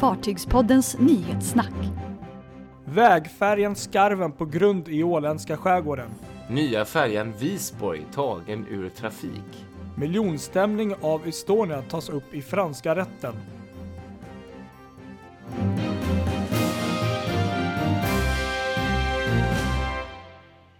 Fartygspoddens 0.00 0.98
nyhetssnack. 0.98 1.74
Vägfärjan 2.84 3.76
Skarven 3.76 4.32
på 4.32 4.44
grund 4.46 4.88
i 4.88 5.02
åländska 5.02 5.56
skärgården. 5.56 6.10
Nya 6.50 6.84
färjan 6.84 7.32
Visborg 7.38 8.06
tagen 8.14 8.66
ur 8.70 8.88
trafik. 8.88 9.66
Miljonstämning 9.96 10.94
av 11.00 11.28
Estonia 11.28 11.82
tas 11.82 12.08
upp 12.08 12.34
i 12.34 12.42
franska 12.42 12.96
rätten. 12.96 13.34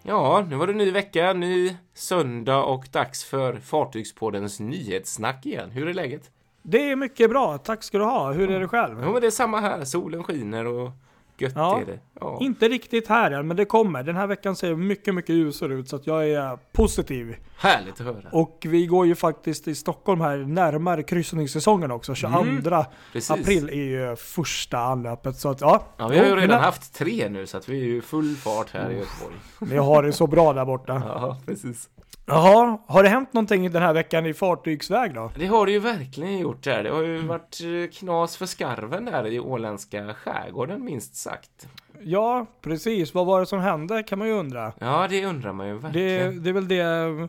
Ja, 0.02 0.46
nu 0.50 0.57
var 0.57 0.66
det 0.66 0.73
ny 0.73 0.91
vecka, 0.91 1.32
ny 1.32 1.77
söndag 1.95 2.62
och 2.62 2.89
dags 2.93 3.25
för 3.25 3.55
Fartygspoddens 3.55 4.61
nyhetssnack 4.61 5.46
igen. 5.46 5.71
Hur 5.71 5.89
är 5.89 5.95
läget? 5.95 6.30
Det 6.62 6.90
är 6.90 6.96
mycket 6.96 7.30
bra, 7.30 7.58
tack 7.58 7.82
ska 7.82 7.98
du 7.98 8.04
ha. 8.04 8.32
Hur 8.32 8.50
är 8.50 8.61
det 8.61 8.68
själv? 8.68 9.00
Jo, 9.04 9.12
men 9.12 9.20
det 9.20 9.26
är 9.26 9.30
samma 9.30 9.61
här. 9.61 9.85
Solen 9.85 10.25
skiner 10.25 10.66
och 10.66 10.90
gött 11.39 11.52
Ja. 11.57 11.80
är 11.80 11.85
det. 11.86 11.98
Ja. 12.21 12.39
Inte 12.40 12.68
riktigt 12.68 13.08
här 13.08 13.30
än, 13.30 13.46
men 13.46 13.57
det 13.57 13.64
kommer. 13.64 14.02
Den 14.02 14.16
här 14.16 14.26
veckan 14.26 14.57
ser 14.57 14.75
mycket, 14.75 15.14
mycket 15.14 15.35
ljusare 15.35 15.75
ut 15.75 15.88
så 15.88 15.96
att 15.96 16.07
jag 16.07 16.29
är 16.30 16.58
positiv. 16.72 17.36
Härligt 17.58 18.00
att 18.00 18.07
höra. 18.07 18.29
Och 18.32 18.58
vi 18.68 18.86
går 18.86 19.07
ju 19.07 19.14
faktiskt 19.14 19.68
i 19.68 19.75
Stockholm 19.75 20.21
här 20.21 20.36
närmare 20.38 21.02
kryssningssäsongen 21.02 21.90
också. 21.90 22.14
22 22.14 22.38
Mm, 22.40 22.85
april 23.30 23.68
är 23.68 23.74
ju 24.11 24.16
första 24.16 24.79
anlöpet 24.79 25.36
så 25.36 25.49
att 25.49 25.61
ja. 25.61 25.82
Ja, 25.96 26.08
vi 26.08 26.18
har 26.18 26.24
ju 26.24 26.30
redan 26.35 26.49
men 26.49 26.61
haft 26.61 26.94
tre 26.94 27.29
nu 27.29 27.46
så 27.46 27.57
att 27.57 27.68
vi 27.68 27.80
är 27.80 27.85
ju 27.86 28.02
full 28.02 28.36
fart 28.36 28.71
här 28.72 28.90
i 28.90 28.99
Göteborg. 28.99 29.36
Ni 29.58 29.77
har 29.77 30.02
det 30.02 30.13
så 30.13 30.27
bra 30.27 30.52
där 30.52 30.64
borta. 30.64 31.02
Ja, 31.07 31.36
precis. 31.46 31.88
Jaha, 32.30 32.78
har 32.86 33.02
det 33.02 33.08
hänt 33.08 33.33
någonting 33.33 33.72
den 33.72 33.83
här 33.83 33.92
veckan 33.92 34.27
i 34.27 34.34
fartygsväg 34.34 35.14
då? 35.14 35.33
Det 35.36 35.47
har 35.47 35.66
det 35.66 35.72
ju 35.72 35.78
verkligen 35.78 36.38
gjort 36.38 36.62
där. 36.64 36.83
Det 36.83 36.91
har 36.91 37.02
ju 37.02 37.19
varit 37.19 37.58
eh, 37.64 37.91
knas 37.98 38.36
för 38.36 38.47
skarven 38.47 39.05
där 39.05 39.27
i 39.27 39.41
åländska 39.41 40.14
skärgården 40.14 40.84
minst 40.84 41.14
sagt. 41.16 41.68
Ja, 42.02 42.46
precis. 42.60 43.14
Vad 43.14 43.27
var 43.27 43.40
det 43.40 43.46
som 43.46 43.60
hände 43.60 44.02
kan 44.02 44.18
man 44.18 44.28
ju 44.28 44.34
undra. 44.34 44.72
Ja, 44.78 45.06
det 45.10 45.24
undrar 45.24 45.52
man 45.52 45.66
ju 45.68 45.72
Det, 45.74 45.78
verkligen. 45.80 46.42
det 46.42 46.48
är 46.50 46.52
väl 46.52 46.68
det 46.68 47.28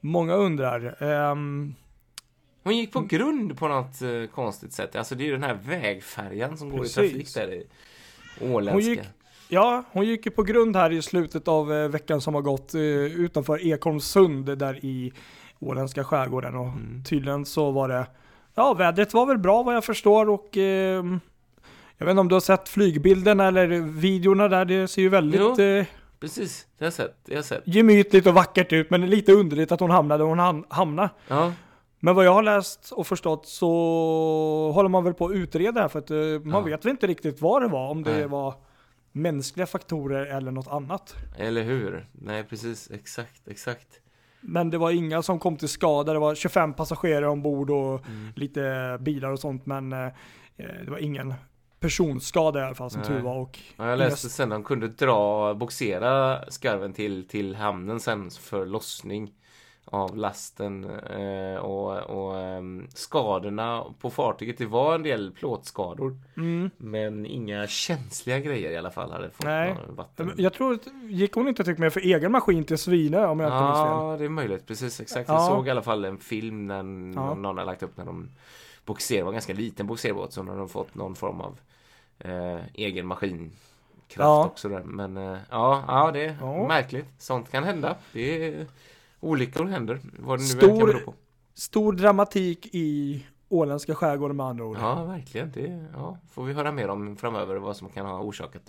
många 0.00 0.34
undrar. 0.34 1.02
Ehm, 1.02 1.74
Hon 2.62 2.76
gick 2.76 2.92
på 2.92 3.00
grund 3.00 3.58
på 3.58 3.68
något 3.68 4.02
eh, 4.02 4.08
konstigt 4.34 4.72
sätt. 4.72 4.96
Alltså 4.96 5.14
det 5.14 5.24
är 5.24 5.26
ju 5.26 5.32
den 5.32 5.42
här 5.42 5.58
vägfärjan 5.66 6.56
som 6.56 6.70
går 6.70 6.78
i 6.78 6.82
Precis. 6.82 6.94
trafik 6.94 7.34
där 7.34 7.52
i 7.52 7.66
åländska. 8.52 9.02
Ja, 9.52 9.84
hon 9.92 10.04
gick 10.06 10.26
ju 10.26 10.32
på 10.32 10.42
grund 10.42 10.76
här 10.76 10.90
i 10.92 11.02
slutet 11.02 11.48
av 11.48 11.72
eh, 11.72 11.88
veckan 11.88 12.20
som 12.20 12.34
har 12.34 12.42
gått 12.42 12.74
eh, 12.74 12.80
utanför 12.80 13.66
Ekholmssund 13.66 14.58
där 14.58 14.84
i 14.84 15.12
åländska 15.58 16.04
skärgården 16.04 16.56
och 16.56 16.66
Mm. 16.66 17.02
tydligen 17.04 17.44
så 17.46 17.70
var 17.70 17.88
det, 17.88 18.06
ja 18.54 18.74
vädret 18.74 19.14
var 19.14 19.26
väl 19.26 19.38
bra 19.38 19.62
vad 19.62 19.74
jag 19.74 19.84
förstår 19.84 20.28
och 20.30 20.56
ehm, 20.56 21.20
jag 21.98 22.06
vet 22.06 22.10
inte 22.10 22.20
om 22.20 22.28
du 22.28 22.34
har 22.34 22.40
sett 22.40 22.68
flygbilderna 22.68 23.48
eller 23.48 23.66
videorna 24.00 24.48
där, 24.48 24.64
det 24.64 24.88
ser 24.88 25.02
ju 25.02 25.08
väldigt 25.08 25.40
Jo. 25.40 25.60
eh, 25.64 25.84
Precis, 26.20 26.66
det 26.78 26.84
har 26.84 26.86
jag 26.86 26.92
sett. 26.92 27.16
Det 27.24 27.34
har 27.34 27.42
sett. 27.42 27.62
gemytligt 27.64 28.26
och 28.26 28.34
vackert 28.34 28.72
ut 28.72 28.90
men 28.90 29.10
lite 29.10 29.32
underligt 29.32 29.72
att 29.72 29.80
hon 29.80 29.90
hamnade 29.90 30.24
där 30.24 30.28
hon 30.28 30.40
ham- 30.40 30.64
hamnade. 30.68 31.10
Ja, 31.28 31.52
Men 32.00 32.14
vad 32.14 32.24
jag 32.24 32.32
har 32.34 32.42
läst 32.42 32.92
och 32.92 33.06
förstått 33.06 33.46
så 33.46 33.68
håller 34.74 34.88
man 34.88 35.04
väl 35.04 35.14
på 35.14 35.26
att 35.26 35.32
utreda 35.32 35.72
det 35.72 35.80
här 35.80 35.88
för 35.88 35.98
att 35.98 36.10
eh, 36.10 36.16
man 36.44 36.54
Ja. 36.54 36.60
vet 36.60 36.84
väl 36.84 36.90
inte 36.90 37.06
riktigt 37.06 37.40
vad 37.42 37.62
det 37.62 37.68
var, 37.68 37.90
om 37.90 38.02
det 38.02 38.12
Nej. 38.12 38.26
var 38.26 38.54
mänskliga 39.12 39.66
faktorer 39.66 40.26
eller 40.26 40.50
något 40.50 40.68
annat. 40.68 41.14
eller 41.38 41.62
hur? 41.62 42.06
Nej, 42.12 42.44
precis. 42.44 42.90
Exakt, 42.90 43.48
exakt. 43.48 43.88
Men 44.40 44.70
det 44.70 44.78
var 44.78 44.90
inga 44.90 45.22
som 45.22 45.38
kom 45.38 45.56
till 45.56 45.68
skada, 45.68 46.12
det 46.12 46.18
var 46.18 46.34
25 46.34 46.74
passagerare 46.74 47.28
ombord 47.28 47.70
och 47.70 48.06
Mm. 48.06 48.32
lite 48.36 48.96
bilar 49.00 49.30
och 49.30 49.38
sånt 49.40 49.66
men 49.66 49.92
eh, 49.92 50.08
det 50.56 50.90
var 50.90 50.98
ingen 50.98 51.34
personskada 51.80 52.60
i 52.60 52.62
alla 52.62 52.74
fall 52.74 52.90
som 52.90 53.00
Nej. 53.00 53.08
tur 53.10 53.20
var. 53.20 53.36
Och 53.38 53.58
Ja, 53.76 53.88
jag 53.90 53.98
läste 53.98 54.28
sen 54.28 54.48
de 54.48 54.64
kunde 54.64 54.88
dra, 54.88 55.54
boxera 55.54 56.38
skarven 56.50 56.92
till, 56.92 57.28
till 57.28 57.54
hamnen 57.54 58.00
sen 58.00 58.30
för 58.30 58.66
lossning 58.66 59.32
av 59.90 60.16
lasten 60.16 60.84
eh, 60.90 61.56
och, 61.60 61.96
och 62.00 62.38
ehm, 62.38 62.86
skadorna 62.94 63.84
på 64.00 64.10
fartyget, 64.10 64.58
det 64.58 64.66
var 64.66 64.94
en 64.94 65.02
del 65.02 65.30
plåtskador 65.32 66.16
Mm. 66.36 66.70
men 66.76 67.26
inga 67.26 67.66
känsliga 67.66 68.38
grejer 68.38 68.70
i 68.70 68.76
alla 68.76 68.90
fall 68.90 69.10
hade 69.12 69.30
fått 69.30 69.44
Nej. 69.46 69.76
vatten. 69.88 70.32
Jag 70.36 70.52
tror, 70.52 70.74
att- 70.74 70.86
gick 71.02 71.34
hon 71.34 71.48
inte 71.48 71.64
typ 71.64 71.78
med 71.78 71.92
för 71.92 72.00
egen 72.00 72.32
maskin 72.32 72.64
till 72.64 72.78
Svinö 72.78 73.26
om 73.26 73.40
jag 73.40 73.48
inte 73.48 73.64
minns 73.64 73.78
fel? 73.78 73.86
Ja, 73.88 74.16
det 74.18 74.24
är 74.24 74.28
möjligt. 74.28 74.66
Precis, 74.66 75.00
exakt. 75.00 75.28
Ja. 75.28 75.34
Jag 75.34 75.46
såg 75.48 75.66
i 75.66 75.70
alla 75.70 75.82
fall 75.82 76.04
en 76.04 76.18
film 76.18 76.66
när 76.66 76.76
Ja. 76.76 77.34
någon, 77.34 77.58
har 77.58 77.64
lagt 77.64 77.82
upp 77.82 77.96
när 77.96 78.04
de 78.04 78.28
boxerar, 78.84 79.18
det 79.18 79.24
var 79.24 79.30
en 79.30 79.34
ganska 79.34 79.52
liten 79.52 79.86
boxerbåt, 79.86 80.32
så 80.32 80.42
när 80.42 80.56
de 80.56 80.68
fått 80.68 80.94
någon 80.94 81.14
form 81.14 81.40
av 81.40 81.58
eh, 82.18 82.58
egen 82.74 83.06
maskinkraft 83.06 84.18
Ja. 84.18 84.44
också 84.46 84.68
där. 84.68 84.82
Men 84.82 85.16
eh, 85.16 85.38
ja, 85.50 85.84
ja, 85.88 86.10
det 86.12 86.24
är 86.24 86.36
Ja. 86.40 86.66
märkligt. 86.68 87.06
Sånt 87.18 87.50
kan 87.50 87.64
hända. 87.64 87.96
Det 88.12 88.46
är 88.48 88.66
olyckor 89.20 89.66
händer. 89.66 90.00
Vad 90.18 90.38
det 90.38 90.42
nu 90.42 90.48
Stor- 90.48 90.78
kan 90.78 90.86
bero 90.86 91.00
på. 91.04 91.14
Stor 91.54 91.92
dramatik 91.92 92.68
i 92.72 93.24
åländska 93.48 93.94
skärgården 93.94 94.36
med 94.36 94.46
andra 94.46 94.64
ord. 94.64 94.76
Ja, 94.80 95.04
verkligen. 95.04 95.52
Det 95.52 95.86
ja, 95.92 96.18
får 96.32 96.44
vi 96.44 96.52
höra 96.52 96.72
mer 96.72 96.88
om 96.88 97.16
framöver 97.16 97.56
vad 97.56 97.76
som 97.76 97.88
kan 97.88 98.06
ha 98.06 98.20
orsakat. 98.20 98.62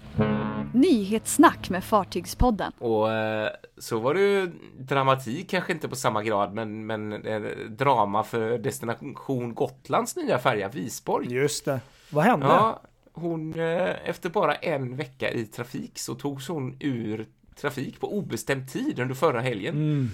Nyhetssnack 0.73 1.69
med 1.69 1.83
Fartygspodden. 1.83 2.71
Och 2.79 3.11
eh, 3.11 3.49
så 3.77 3.99
var 3.99 4.13
det 4.13 4.21
ju 4.21 4.51
dramatik, 4.77 5.49
kanske 5.49 5.73
inte 5.73 5.87
på 5.87 5.95
samma 5.95 6.23
grad, 6.23 6.53
men, 6.53 6.85
men 6.85 7.13
eh, 7.13 7.41
drama 7.69 8.23
för 8.23 8.57
Destination 8.57 9.53
Gotlands 9.53 10.15
nya 10.15 10.39
färja 10.39 10.69
Visborg. 10.69 11.33
Just 11.33 11.65
det. 11.65 11.79
Vad 12.09 12.23
hände? 12.23 12.45
Ja, 12.45 12.81
hon, 13.13 13.59
eh, 13.59 14.09
efter 14.09 14.29
bara 14.29 14.55
en 14.55 14.95
vecka 14.95 15.31
i 15.31 15.45
trafik 15.45 15.99
så 15.99 16.15
togs 16.15 16.47
hon 16.47 16.77
ur 16.79 17.25
trafik 17.55 17.99
på 17.99 18.17
obestämd 18.17 18.71
tid 18.71 18.99
under 18.99 19.15
förra 19.15 19.41
helgen. 19.41 19.75
Mm. 19.75 20.09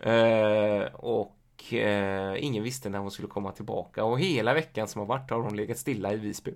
Eh, 0.00 0.94
och 0.94 1.72
eh, 1.72 2.44
ingen 2.44 2.62
visste 2.62 2.88
när 2.88 2.98
hon 2.98 3.10
skulle 3.10 3.28
komma 3.28 3.52
tillbaka. 3.52 4.04
Och 4.04 4.20
hela 4.20 4.54
veckan 4.54 4.88
som 4.88 4.98
har 4.98 5.06
varit 5.06 5.30
har 5.30 5.40
hon 5.40 5.56
legat 5.56 5.78
stilla 5.78 6.12
i 6.12 6.16
Visby. 6.16 6.54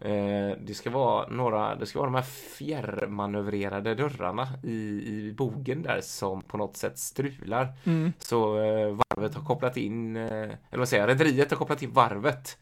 Eh, 0.00 0.56
det 0.60 0.74
ska 0.74 0.90
vara 0.90 1.28
några, 1.28 1.74
det 1.74 1.86
ska 1.86 1.98
vara 1.98 2.10
de 2.10 2.14
här 2.14 2.22
fjärrmanövrerade 2.22 3.94
dörrarna 3.94 4.48
i, 4.62 5.02
i 5.06 5.34
bogen 5.36 5.82
där 5.82 6.00
som 6.00 6.42
på 6.42 6.56
något 6.56 6.76
sätt 6.76 6.98
strular. 6.98 7.72
Mm. 7.84 8.12
Så 8.18 8.58
eh, 8.58 8.98
varvet 9.08 9.34
har 9.34 9.44
kopplat 9.44 9.76
in, 9.76 10.16
eh, 10.16 10.32
eller 10.32 10.78
vad 10.78 10.88
säger 10.88 11.02
jag, 11.02 11.10
rederiet 11.10 11.50
har 11.50 11.58
kopplat 11.58 11.82
in 11.82 11.92
varvet 11.92 12.58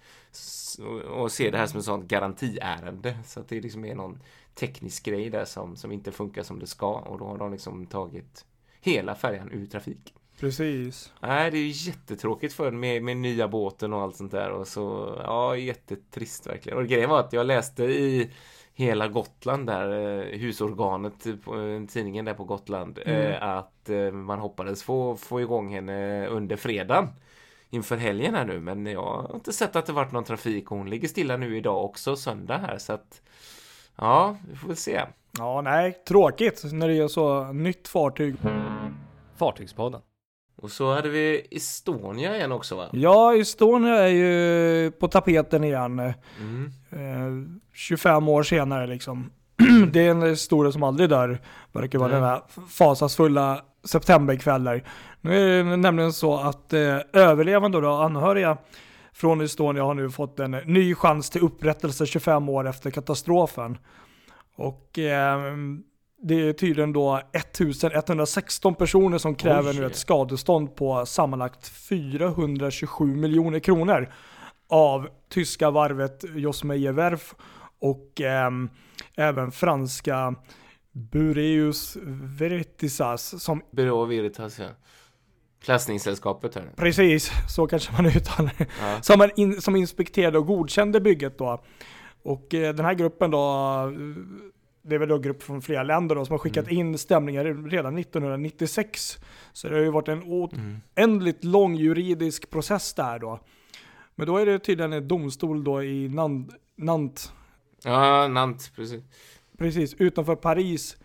och 1.11 1.33
ser 1.33 1.53
det 1.53 1.59
här 1.59 1.67
som 1.67 1.79
ett 1.79 1.85
sånt 1.85 2.09
garantiärende. 2.09 3.19
Så 3.25 3.41
att 3.41 3.49
det 3.49 3.61
liksom 3.61 3.85
är 3.85 3.95
någon 3.95 4.23
teknisk 4.55 5.05
grej 5.05 5.31
där 5.31 5.45
som, 5.45 5.77
som 5.77 5.93
inte 5.93 6.13
funkar 6.13 6.43
som 6.43 6.59
det 6.59 6.67
ska 6.67 6.93
och 6.93 7.19
då 7.19 7.25
har 7.25 7.39
de 7.39 7.53
liksom 7.53 7.87
tagit 7.87 8.45
hela 8.81 9.15
färjan 9.15 9.51
ur 9.53 9.67
trafik. 9.67 10.15
Precis. 10.41 11.13
Nej, 11.21 11.51
det 11.51 11.59
är 11.59 11.63
ju 11.63 11.91
jättetråkigt 11.91 12.55
för 12.55 12.71
med, 12.71 13.03
med 13.03 13.17
nya 13.17 13.49
båten 13.49 13.93
och 13.93 14.01
allt 14.01 14.17
sånt 14.17 14.33
där 14.33 14.51
och 14.51 14.69
så, 14.69 15.15
ja, 15.25 15.57
jättetrist 15.57 16.47
verkligen. 16.47 16.79
Och 16.79 16.87
grejen 16.87 17.11
var 17.11 17.21
att 17.21 17.33
jag 17.33 17.47
läste 17.47 17.85
i 17.85 18.31
Hela 18.75 19.09
Gotland 19.09 19.67
där, 19.67 20.19
eh, 20.19 20.39
husorganet 20.39 21.27
eh, 21.27 21.35
tidningen 21.89 22.25
där 22.25 22.35
på 22.35 22.45
Gotland, 22.45 22.99
Mm. 23.07 23.33
eh, 23.33 23.43
att 23.43 23.89
eh, 23.91 24.11
man 24.11 24.39
hoppades 24.39 24.83
få, 24.83 25.17
få 25.17 25.41
igång 25.41 25.75
henne 25.75 26.27
under 26.27 26.57
fredagen 26.57 27.09
inför 27.71 27.97
helgen 27.97 28.35
här 28.35 28.45
nu, 28.45 28.61
men 28.61 28.87
jag 28.87 29.03
har 29.03 29.35
inte 29.35 29.53
sett 29.53 29.77
att 29.77 29.87
det 29.87 29.93
varit 29.93 30.13
någon 30.13 30.25
trafik 30.25 30.71
och 30.71 30.79
hon 30.79 30.91
ligger 30.91 31.09
stilla 31.09 31.37
nu 31.37 31.57
idag 31.57 31.85
också, 31.85 32.17
söndag 32.17 32.59
här, 32.59 32.79
så 32.79 32.93
att 32.93 33.23
ja, 34.00 34.37
vi 34.50 34.56
får 34.56 34.69
väl 34.69 34.77
se. 34.77 35.00
Ja, 35.38 35.61
nej, 35.61 36.03
tråkigt 36.09 36.65
när 36.72 36.88
det 36.88 36.99
är 36.99 37.09
så 37.09 37.53
nytt 37.53 37.88
fartyg. 37.88 38.34
Fartygspodden. 39.37 40.00
Och 40.62 40.71
så 40.71 40.94
hade 40.94 41.09
vi 41.09 41.47
Estonia 41.50 42.37
igen 42.37 42.53
också 42.53 42.77
va? 42.77 42.89
Ja, 42.93 43.37
Estonia 43.37 43.94
är 43.94 44.09
ju 44.09 44.91
på 44.91 45.09
tapeten 45.09 45.65
igen. 45.65 46.13
Mm. 46.41 46.72
Eh, 46.91 47.60
25 47.75 48.28
år 48.28 48.42
senare 48.42 48.86
liksom. 48.86 49.30
det 49.92 50.07
är 50.07 50.10
en 50.10 50.22
historia 50.22 50.72
som 50.72 50.83
aldrig 50.83 51.09
dör. 51.09 51.41
Verkar 51.72 51.98
vara 51.98 52.09
Nej. 52.09 52.21
den 52.21 52.28
här 52.28 52.42
fasansfulla 52.69 53.63
septemberkvällar. 53.84 54.83
Nu 55.21 55.60
är 55.60 55.65
det 55.65 55.77
nämligen 55.77 56.13
så 56.13 56.39
att 56.39 56.72
eh, 56.72 56.98
överlevande 57.13 57.78
och 57.78 58.04
anhöriga 58.04 58.57
från 59.12 59.41
Estonia 59.41 59.83
har 59.83 59.95
nu 59.95 60.10
fått 60.10 60.41
en 60.41 60.51
ny 60.51 60.95
chans 60.95 61.30
till 61.30 61.42
upprättelse 61.42 62.07
25 62.07 62.48
år 62.48 62.68
efter 62.68 62.91
katastrofen. 62.91 63.78
Och 64.57 64.98
eh, 64.98 65.41
det 66.22 66.48
är 66.48 66.53
tydligen 66.53 66.92
då 66.92 67.22
1116 67.33 68.74
personer 68.74 69.18
som 69.18 69.34
kräver 69.34 69.71
Oj. 69.71 69.80
nu 69.80 69.86
ett 69.86 69.97
skadestånd 69.97 70.77
på 70.77 71.07
sammanlagt 71.07 71.68
427 71.68 73.16
miljoner 73.16 73.59
kronor 73.59 74.12
av 74.68 75.09
tyska 75.28 75.71
varvet 75.71 76.24
Josmeyer 76.34 76.92
Werf 76.92 77.34
och 77.78 78.21
ehm, 78.21 78.71
även 79.16 79.53
franska 79.53 80.34
Bureus 80.92 81.97
Veritasas 82.39 83.42
som 83.42 83.63
Byrå 83.71 84.04
Veritas 84.04 84.59
ja. 84.59 84.68
Klassningssällskapet 85.65 86.54
här. 86.54 86.71
Precis, 86.77 87.30
så 87.48 87.66
kanske 87.66 87.92
man 87.92 88.07
uttalar 88.07 88.54
det. 88.59 88.66
Ja. 88.80 89.03
Som, 89.03 89.30
in, 89.36 89.60
som 89.60 89.77
inspekterade 89.77 90.39
och 90.39 90.47
godkände 90.47 91.01
bygget 91.01 91.39
då. 91.39 91.62
Och 92.22 92.54
eh, 92.54 92.74
den 92.74 92.84
här 92.84 92.95
gruppen 92.95 93.30
då, 93.30 93.41
det 94.83 94.95
är 94.95 94.98
väl 94.98 95.09
då 95.09 95.15
en 95.16 95.22
grupp 95.22 95.42
från 95.42 95.62
flera 95.62 95.83
länder 95.83 96.15
då, 96.15 96.24
som 96.24 96.33
har 96.33 96.39
skickat 96.39 96.66
Mm. 96.71 96.78
in 96.86 96.98
stämningar 96.98 97.45
redan 97.71 97.98
1996. 97.98 99.18
Så 99.53 99.68
det 99.68 99.74
har 99.74 99.83
ju 99.83 99.91
varit 99.91 100.09
en 100.09 100.22
Mm. 100.22 100.80
oändligt 100.97 101.45
lång 101.45 101.74
juridisk 101.74 102.51
process 102.51 102.95
där 102.95 103.18
då. 103.18 103.41
Men 104.15 104.27
då 104.27 104.36
är 104.39 104.47
det 104.47 104.59
tydligen 104.59 104.92
en 104.92 105.09
domstol 105.09 105.65
då 105.65 105.83
i 105.84 106.09
Nant, 106.09 106.51
Nant 106.77 107.33
Ja, 107.84 108.28
Nant, 108.28 108.72
precis. 108.77 109.03
precis 109.59 109.95
utanför 109.95 110.36
Paris 110.36 110.97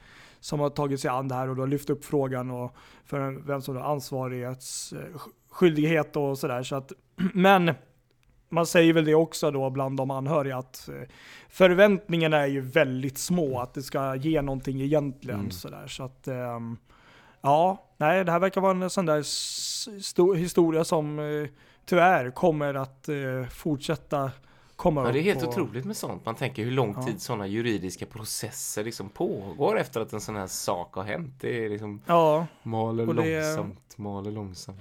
som 0.46 0.60
har 0.60 0.70
tagit 0.70 1.00
sig 1.00 1.10
an 1.10 1.28
det 1.28 1.36
här 1.36 1.50
och 1.50 1.56
då 1.56 1.66
lyft 1.66 1.90
upp 1.90 2.06
frågan 2.06 2.52
och 2.52 2.76
för 3.06 3.48
vem 3.48 3.62
som 3.62 3.76
har 3.76 3.84
ansvarighetsskyldighet 3.84 6.16
och 6.16 6.38
sådär. 6.38 6.64
Så 6.64 6.76
att, 6.76 6.92
men 7.34 7.74
man 8.50 8.66
säger 8.66 8.94
väl 8.94 9.06
det 9.06 9.16
också 9.16 9.52
då 9.52 9.70
bland 9.70 9.98
de 9.98 10.12
anhöriga 10.12 10.58
att 10.58 10.90
eh, 10.90 11.02
förväntningarna 11.50 12.38
är 12.38 12.48
ju 12.48 12.62
väldigt 12.62 13.18
små 13.18 13.60
att 13.60 13.74
det 13.74 13.84
ska 13.84 14.16
ge 14.16 14.42
någonting 14.42 14.82
egentligen. 14.82 15.40
Mm. 15.40 15.52
Sådär. 15.52 15.88
Så 15.88 16.04
att, 16.04 16.28
ehm, 16.28 16.78
ja, 17.42 17.86
nej, 17.98 18.26
det 18.26 18.32
här 18.32 18.40
verkar 18.40 18.62
vara 18.62 18.84
en 18.84 18.90
sån 18.90 19.06
där 19.06 19.24
historia 20.36 20.84
som 20.84 21.20
eh, 21.20 21.48
tyvärr 21.86 22.32
kommer 22.32 22.74
att 22.74 23.10
eh, 23.10 23.46
fortsätta 23.50 24.32
komma 24.76 25.02
Ja, 25.02 25.08
upp. 25.08 25.14
det 25.14 25.20
är 25.20 25.24
helt 25.24 25.44
och- 25.44 25.50
otroligt 25.50 25.86
med 25.86 25.98
sånt. 25.98 26.26
Man 26.26 26.36
tänker 26.36 26.64
hur 26.64 26.72
lång 26.72 26.94
Ja. 26.98 27.04
tid 27.06 27.22
sådana 27.22 27.48
juridiska 27.48 28.06
processer 28.06 28.84
liksom 28.84 29.10
pågår 29.10 29.80
efter 29.80 30.02
att 30.02 30.14
en 30.14 30.22
sån 30.22 30.36
här 30.36 30.48
sak 30.48 30.96
har 30.96 31.04
hänt. 31.04 31.34
Det 31.42 31.66
är 31.66 31.70
liksom 31.70 32.02
Ja, 32.06 32.48
maler 32.64 33.08
Och 33.10 33.16
det- 33.16 33.42
långsamt, 33.42 33.98
maler 33.98 34.32
långsamt. 34.32 34.80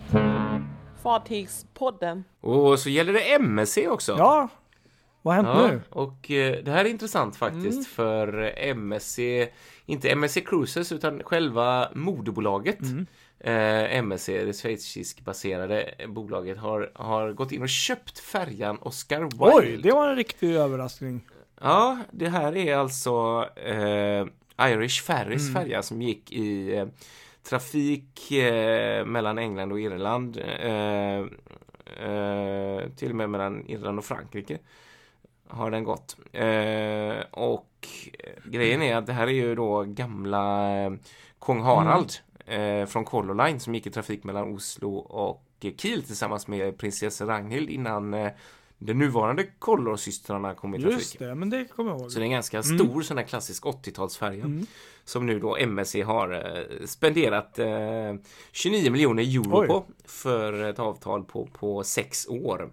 Fartygspodden. 1.03 2.25
Och 2.41 2.79
så 2.79 2.91
gäller 2.91 3.13
det 3.13 3.35
MSC 3.35 3.89
också. 3.89 4.15
ja. 4.19 4.49
Vad 5.23 5.35
har 5.37 5.43
hänt 5.45 5.59
Ja, 5.63 5.67
nu? 5.69 5.81
och 5.91 6.31
eh, 6.31 6.65
det 6.65 6.71
här 6.71 6.85
är 6.85 6.89
intressant 6.89 7.37
faktiskt 7.37 7.73
Mm. 7.73 7.85
för 7.85 8.53
MSC, 8.59 9.49
inte 9.87 10.09
MSC 10.11 10.41
Cruises 10.41 10.93
utan 10.93 11.23
själva 11.25 11.89
moderbolaget. 11.95 12.81
Mm. 12.83 13.07
Eh, 13.47 13.99
MSC, 13.99 14.29
det 14.45 14.53
schweizisk-baserade 14.57 15.95
bolaget, 16.09 16.59
har, 16.59 16.91
har 16.95 17.33
gått 17.33 17.53
in 17.53 17.63
och 17.63 17.69
köpt 17.69 18.19
färjan 18.19 18.79
Oscar 18.79 19.21
Wilde. 19.21 19.37
Oj, 19.41 19.81
det 19.83 19.93
var 19.93 20.09
en 20.09 20.17
riktig 20.17 20.55
överraskning. 20.55 21.21
Ja, 21.61 21.99
det 22.11 22.29
här 22.29 22.57
är 22.57 22.77
alltså 22.77 23.47
eh, 23.57 24.27
Irish 24.73 25.03
Ferries 25.03 25.49
Mm. 25.49 25.55
färja 25.55 25.83
som 25.83 26.03
gick 26.03 26.33
i 26.33 26.77
eh, 26.77 26.87
trafik 27.43 28.33
eh, 28.33 29.05
mellan 29.05 29.39
England 29.39 29.73
och 29.73 29.81
Irland. 29.81 30.37
Eh, 30.37 31.19
eh, 32.09 32.89
till 32.97 33.11
och 33.11 33.17
med 33.17 33.31
mellan 33.31 33.67
Irland 33.67 33.99
och 33.99 34.05
Frankrike 34.05 34.59
har 35.49 35.71
den 35.71 35.85
gått. 35.85 36.17
Eh, 36.33 37.25
och 37.31 37.89
grejen 38.45 38.83
är 38.83 38.97
att 38.97 39.07
det 39.07 39.13
här 39.13 39.27
är 39.27 39.33
ju 39.33 39.55
då 39.55 39.83
gamla 39.83 40.97
Kung 41.41 41.61
Harald 41.61 42.13
eh, 42.47 42.87
från 42.87 43.05
Color 43.05 43.47
Line 43.47 43.61
som 43.61 43.75
gick 43.75 43.87
i 43.87 43.91
trafik 43.91 44.25
mellan 44.25 44.55
Oslo 44.55 44.95
och 44.97 45.45
Kiel 45.77 46.03
tillsammans 46.03 46.47
med 46.49 46.79
prinsessa 46.79 47.27
Ragnhild 47.27 47.71
innan 47.71 48.15
eh, 48.15 48.31
de 48.79 48.95
nuvarande 48.95 49.45
Collor-systrarna 49.59 50.55
kom 50.55 50.75
i 50.75 50.79
trafik. 50.83 50.99
Just 50.99 51.19
det, 51.19 51.35
men 51.35 51.51
det 51.51 51.65
kommer 51.65 51.91
jag 51.91 52.01
ihåg. 52.01 52.13
Så 52.13 52.19
det 52.19 52.23
är 52.23 52.27
en 52.27 52.31
ganska 52.31 52.59
Mm. 52.61 52.79
stor 52.79 53.03
sån 53.03 53.19
här 53.19 53.25
klassisk 53.25 53.65
80-talsfärja 53.65 54.45
Mm. 54.45 54.67
som 55.05 55.27
nu 55.27 55.39
då 55.39 55.57
MSC 55.57 55.95
har 56.03 56.31
eh, 56.33 56.87
spenderat 56.87 57.59
eh, 57.59 58.15
29 58.53 58.91
miljoner 58.91 59.23
euro 59.23 59.61
Oj. 59.61 59.67
på 59.67 59.85
för 60.05 60.53
ett 60.65 60.79
avtal 60.79 61.25
på, 61.25 61.47
på 61.53 61.85
sex 61.85 62.27
år. 62.29 62.71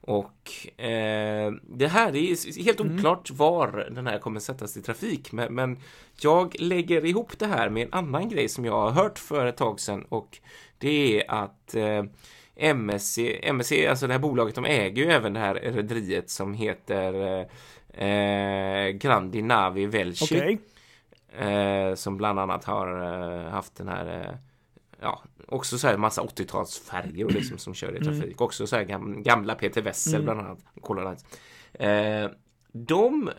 Och 0.00 0.80
eh, 0.80 1.52
det 1.62 1.86
här 1.88 2.16
är 2.16 2.62
helt 2.64 2.80
Mm. 2.80 2.96
oklart 2.96 3.30
var 3.30 3.88
den 3.90 4.06
här 4.06 4.18
kommer 4.18 4.40
sättas 4.40 4.76
i 4.76 4.82
trafik 4.82 5.32
men, 5.32 5.54
men 5.54 5.78
jag 6.20 6.56
lägger 6.60 7.04
ihop 7.04 7.38
det 7.38 7.46
här 7.46 7.68
med 7.68 7.82
en 7.82 7.92
annan 7.92 8.28
grej 8.28 8.48
som 8.48 8.64
jag 8.64 8.80
har 8.80 8.90
hört 8.90 9.18
för 9.18 9.46
ett 9.46 9.56
tag 9.56 9.80
sedan 9.80 10.04
och 10.08 10.38
det 10.78 11.20
är 11.20 11.30
att 11.30 11.74
eh, 11.74 12.02
MSC, 12.56 13.18
MSC, 13.42 13.72
alltså 13.86 14.06
det 14.06 14.12
här 14.12 14.20
bolaget, 14.20 14.54
de 14.54 14.64
äger 14.64 15.04
ju 15.04 15.10
även 15.10 15.32
det 15.32 15.40
här 15.40 15.54
rederiet 15.54 16.30
som 16.30 16.54
heter 16.54 17.40
eh, 17.94 18.88
Grandi 18.88 19.42
Navi 19.42 19.86
Velci. 19.86 20.24
Okej. 20.24 20.58
Eh, 21.38 21.94
som 21.94 22.16
bland 22.16 22.38
annat 22.40 22.64
har 22.64 23.02
eh, 23.02 23.50
haft 23.50 23.76
den 23.76 23.88
här 23.88 24.20
eh, 24.20 24.34
Ja, 25.02 25.22
också 25.48 25.78
så 25.78 25.86
här 25.86 25.96
massa 25.96 26.22
80-talsfärger 26.22 27.24
och 27.24 27.32
liksom 27.32 27.58
som 27.58 27.74
kör 27.74 27.96
i 27.96 28.04
trafik. 28.04 28.40
Också 28.40 28.66
så 28.66 28.76
här 28.76 28.82
gam, 28.84 29.22
gamla 29.22 29.54
Peter 29.54 29.82
Wessel 29.82 30.14
Mm. 30.14 30.24
bland 30.24 30.40
annat. 30.40 30.58
Lines. 30.88 31.24
Eh, 31.72 32.30
de 32.72 33.30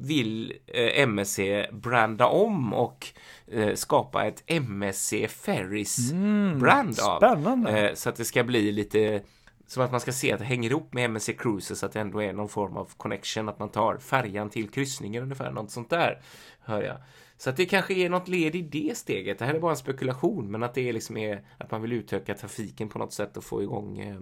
vill 0.00 0.52
eh, 0.66 1.00
MSC 1.02 1.38
branda 1.72 2.26
om 2.26 2.74
och 2.74 3.06
eh, 3.46 3.74
skapa 3.74 4.24
ett 4.24 4.42
MSC 4.46 5.28
Ferries 5.28 6.12
Mm. 6.12 6.58
brand 6.58 7.00
av. 7.00 7.16
Spännande. 7.18 7.70
Eh, 7.88 7.94
så 7.94 8.08
att 8.08 8.16
det 8.16 8.24
ska 8.24 8.44
bli 8.44 8.72
lite 8.72 9.22
som 9.66 9.82
att 9.82 9.90
man 9.90 10.00
ska 10.00 10.12
se 10.12 10.32
att 10.32 10.38
det 10.38 10.44
hänger 10.44 10.70
ihop 10.70 10.92
med 10.94 11.04
MSC 11.04 11.32
Cruises, 11.38 11.84
att 11.84 11.92
det 11.92 12.00
ändå 12.00 12.22
är 12.22 12.32
någon 12.32 12.48
form 12.48 12.76
av 12.76 12.90
connection, 12.96 13.48
att 13.48 13.58
man 13.58 13.68
tar 13.68 13.98
färjan 13.98 14.50
till 14.50 14.68
kryssningen 14.68 15.22
ungefär, 15.22 15.50
något 15.50 15.70
sånt 15.70 15.90
där, 15.90 16.20
hör 16.60 16.82
jag. 16.82 16.96
Så 17.38 17.50
att 17.50 17.56
det 17.56 17.66
kanske 17.66 17.94
är 17.94 18.08
något 18.08 18.28
led 18.28 18.56
i 18.56 18.62
det 18.62 18.98
steget. 18.98 19.38
Det 19.38 19.44
här 19.44 19.54
är 19.54 19.60
bara 19.60 19.70
en 19.70 19.76
spekulation, 19.76 20.50
men 20.50 20.62
att 20.62 20.74
det 20.74 20.88
är 20.88 20.92
liksom 20.92 21.16
är 21.16 21.42
att 21.58 21.70
man 21.70 21.82
vill 21.82 21.92
utöka 21.92 22.34
trafiken 22.34 22.88
på 22.88 22.98
något 22.98 23.12
sätt 23.12 23.36
och 23.36 23.44
få 23.44 23.62
igång 23.62 23.98
eh... 23.98 24.16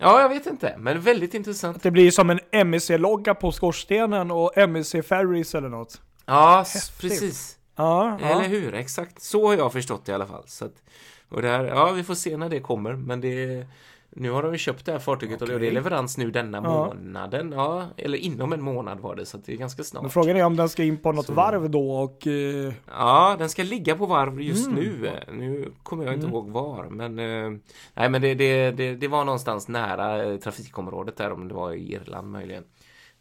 Ja, 0.00 0.20
jag 0.20 0.28
vet 0.28 0.46
inte, 0.46 0.74
men 0.78 1.00
väldigt 1.00 1.34
intressant. 1.34 1.82
Det 1.82 1.90
blir 1.90 2.10
som 2.10 2.30
en 2.30 2.40
MSC-logga 2.52 3.34
på 3.34 3.52
skorstenen 3.52 4.30
och 4.30 4.58
MSC 4.58 4.94
Ferries 5.02 5.54
eller 5.54 5.68
något. 5.68 6.00
Ja, 6.26 6.64
Häftigt. 6.74 7.00
precis. 7.00 7.58
Ja, 7.76 8.18
Eller 8.18 8.42
ja. 8.42 8.48
hur? 8.48 8.74
Exakt. 8.74 9.22
Så 9.22 9.46
har 9.46 9.56
jag 9.56 9.72
förstått 9.72 10.04
det 10.04 10.12
i 10.12 10.14
alla 10.14 10.26
fall. 10.26 10.44
Så 10.46 10.64
att, 10.64 10.82
och 11.28 11.42
det 11.42 11.48
här, 11.48 11.64
ja, 11.64 11.92
vi 11.92 12.04
får 12.04 12.14
se 12.14 12.36
när 12.36 12.48
det 12.48 12.60
kommer, 12.60 12.92
men 12.92 13.20
det 13.20 13.66
nu 14.10 14.30
har 14.30 14.42
de 14.42 14.52
ju 14.52 14.58
köpt 14.58 14.86
det 14.86 14.92
här 14.92 14.98
fartyget 14.98 15.42
och 15.42 15.48
det 15.48 15.54
är 15.66 15.72
leverans 15.72 16.18
nu 16.18 16.30
denna 16.30 16.58
Ja. 16.58 16.62
månaden. 16.62 17.52
Ja, 17.52 17.86
eller 17.96 18.18
inom 18.18 18.52
en 18.52 18.62
månad 18.62 19.00
var 19.00 19.16
det, 19.16 19.26
så 19.26 19.38
det 19.38 19.52
är 19.52 19.56
ganska 19.56 19.84
snart. 19.84 20.02
Men 20.02 20.10
frågan 20.10 20.36
är 20.36 20.44
om 20.44 20.56
den 20.56 20.68
ska 20.68 20.84
in 20.84 20.96
på 20.96 21.12
något 21.12 21.26
Så. 21.26 21.32
varv 21.32 21.70
då 21.70 21.90
och... 21.90 22.26
eh, 22.26 22.72
Ja, 22.90 23.36
den 23.38 23.48
ska 23.48 23.62
ligga 23.62 23.96
på 23.96 24.06
varv 24.06 24.40
just 24.40 24.66
Mm. 24.68 24.78
nu. 24.80 25.10
Nu 25.32 25.72
kommer 25.82 26.04
jag 26.04 26.14
inte 26.14 26.26
Mm. 26.26 26.34
ihåg 26.34 26.50
var, 26.50 26.84
men 26.90 27.18
eh, 27.18 27.58
nej, 27.94 28.08
men 28.10 28.22
det, 28.22 28.34
det, 28.34 28.70
det, 28.70 28.94
det 28.94 29.08
var 29.08 29.24
någonstans 29.24 29.68
nära 29.68 30.24
eh, 30.24 30.36
trafikområdet 30.36 31.16
där, 31.16 31.32
om 31.32 31.48
det 31.48 31.54
var 31.54 31.72
i 31.72 31.92
Irland 31.92 32.30
möjligen. 32.30 32.64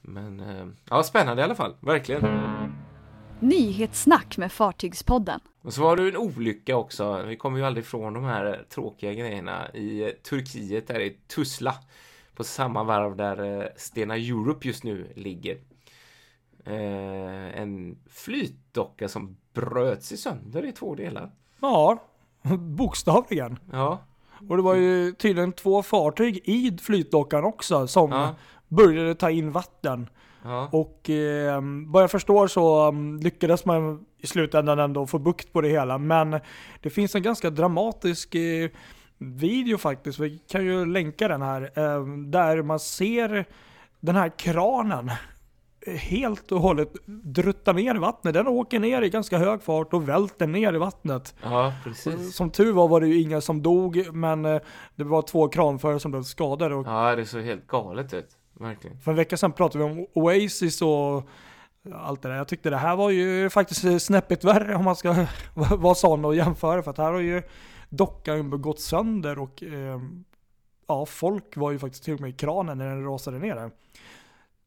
Men 0.02 0.40
eh, 0.40 0.66
ja, 0.90 1.04
spännande 1.04 1.42
i 1.42 1.46
alla 1.46 1.56
fall, 1.56 1.74
verkligen. 1.80 2.22
Nyhetssnack 3.40 4.38
med 4.38 4.52
Fartygspodden. 4.52 5.40
Och 5.62 5.74
så 5.74 5.82
var 5.82 5.96
det 5.96 6.08
en 6.08 6.18
olycka 6.18 6.78
också. 6.78 7.24
Vi 7.24 7.36
kommer 7.36 7.58
ju 7.60 7.66
aldrig 7.66 7.86
ifrån 7.86 8.14
de 8.14 8.24
här 8.24 8.66
tråkiga 8.70 9.14
grejerna 9.14 9.72
i 9.74 10.04
eh, 10.04 10.10
Turkiet, 10.10 10.88
där 10.88 11.00
i 11.00 11.18
Tuzla. 11.28 11.76
På 12.36 12.44
samma 12.44 12.84
varv 12.84 13.16
där 13.16 13.62
eh, 13.62 13.68
Stena 13.76 14.16
Europe 14.16 14.68
just 14.68 14.84
nu 14.84 15.14
ligger. 15.16 15.58
Eh, 16.66 17.60
en 17.62 17.98
flytdocka 18.10 19.08
som 19.10 19.38
bröts 19.54 20.12
i 20.12 20.18
sönder 20.18 20.66
i 20.66 20.72
två 20.72 20.96
delar. 20.96 21.32
Ja, 21.62 22.04
bokstavligen. 22.58 23.60
Ja, 23.72 24.00
Och 24.50 24.58
det 24.58 24.64
var 24.64 24.76
ju 24.76 25.12
tydligen 25.12 25.54
två 25.54 25.84
fartyg 25.84 26.42
i 26.44 26.78
flytdockan 26.82 27.44
också 27.44 27.88
som 27.88 28.12
ja, 28.12 28.36
började 28.68 29.16
ta 29.16 29.30
in 29.30 29.52
vatten. 29.52 30.10
ja. 30.44 30.70
Och 30.72 31.10
eh, 31.10 31.62
vad 31.88 32.04
jag 32.04 32.12
förstår 32.12 32.48
så 32.48 32.88
um, 32.88 33.20
lyckades 33.20 33.66
man 33.66 34.06
i 34.18 34.28
slutändan 34.28 34.80
ändå 34.80 35.08
få 35.08 35.20
bukt 35.20 35.54
på 35.54 35.62
det 35.62 35.70
hela. 35.70 35.98
Men 35.98 36.40
det 36.82 36.90
finns 36.90 37.16
en 37.16 37.22
ganska 37.22 37.50
dramatisk 37.50 38.36
eh, 38.36 38.70
video 39.18 39.78
faktiskt, 39.78 40.20
vi 40.20 40.38
kan 40.38 40.66
ju 40.66 40.86
länka 40.86 41.28
den 41.28 41.42
här, 41.42 41.62
eh, 41.62 42.06
där 42.08 42.62
man 42.62 42.80
ser 42.80 43.46
den 44.00 44.16
här 44.16 44.32
kranen 44.38 45.12
helt 45.96 46.52
och 46.52 46.62
hållet 46.62 46.94
drutta 47.06 47.74
ner 47.74 47.96
i 47.96 47.98
vattnet. 47.98 48.34
Den 48.34 48.48
åker 48.48 48.80
ner 48.80 49.02
i 49.02 49.10
ganska 49.10 49.38
hög 49.38 49.62
fart 49.64 49.94
och 49.94 50.10
välter 50.10 50.48
ner 50.48 50.74
i 50.74 50.78
vattnet. 50.78 51.36
ja 51.44 51.74
precis. 51.84 52.36
Som 52.36 52.50
tur 52.50 52.72
var 52.74 52.88
var 52.88 53.02
det 53.02 53.08
ju 53.08 53.22
inga 53.22 53.42
som 53.42 53.62
dog, 53.62 54.08
men 54.14 54.46
eh, 54.46 54.62
det 54.96 55.04
var 55.04 55.22
två 55.22 55.48
kranförare 55.48 56.00
som 56.00 56.12
blev 56.12 56.24
skadade. 56.24 56.76
Och 56.76 56.88
Ja, 56.88 57.16
det 57.16 57.26
såg 57.26 57.42
helt 57.42 57.68
galet 57.68 58.14
ut. 58.14 58.37
Verkligen. 58.60 59.00
för 59.00 59.12
en 59.12 59.18
vecka 59.18 59.38
sedan 59.38 59.52
pratade 59.52 59.84
vi 59.84 59.92
om 59.92 60.08
Oasis 60.14 60.82
och 60.82 61.30
allt 61.94 62.22
det 62.22 62.30
där. 62.30 62.36
Jag 62.36 62.48
tyckte 62.48 62.70
det 62.70 62.78
här 62.78 62.96
var 62.96 63.10
ju 63.10 63.50
faktiskt 63.50 64.06
snäppigt 64.06 64.44
värre 64.44 64.76
om 64.76 64.86
man 64.86 64.96
ska 64.96 65.26
vara 65.54 65.96
sån 65.96 66.26
och 66.26 66.36
jämföra. 66.36 66.84
För 66.84 66.92
att 66.92 66.98
här 66.98 67.12
har 67.12 67.20
ju 67.20 67.42
dockan 67.90 68.62
gått 68.62 68.80
sönder 68.80 69.40
och 69.40 69.64
eh, 69.64 70.02
ja, 70.88 71.06
folk 71.06 71.58
var 71.58 71.72
ju 71.72 71.80
faktiskt 71.80 72.04
till 72.04 72.14
och 72.14 72.22
med 72.22 72.30
i 72.30 72.34
kranen 72.34 72.78
när 72.78 72.86
den 72.86 73.04
rasade 73.04 73.40
ner 73.40 73.56
där. 73.56 73.72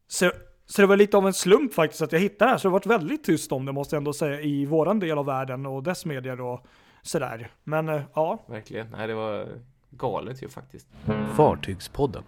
Så, 0.07 0.31
så 0.65 0.81
det 0.81 0.87
var 0.87 0.97
lite 0.97 1.17
av 1.17 1.27
en 1.27 1.33
slump 1.33 1.73
faktiskt 1.73 2.01
att 2.01 2.11
jag 2.11 2.19
hittade 2.19 2.45
det 2.45 2.51
här. 2.51 2.57
Så 2.57 2.67
det 2.67 2.69
har 2.69 2.73
varit 2.73 2.85
väldigt 3.01 3.23
tyst 3.23 3.51
om 3.51 3.65
det 3.65 3.71
måste 3.71 3.95
jag 3.95 3.99
ändå 3.99 4.13
säga 4.13 4.41
i 4.41 4.65
våran 4.65 4.99
del 4.99 5.17
av 5.17 5.25
världen 5.25 5.65
och 5.65 5.83
dess 5.83 6.05
medier 6.05 6.35
då. 6.35 6.63
sådär. 7.01 7.51
Men 7.63 7.89
eh, 7.89 8.01
ja, 8.13 8.45
Verkligen. 8.47 8.87
Nej, 8.91 9.07
det 9.07 9.13
var 9.13 9.47
galet 9.89 10.43
ju 10.43 10.49
faktiskt. 10.49 10.87
Fartygspodden. 11.35 12.23